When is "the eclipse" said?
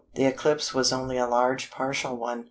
0.15-0.73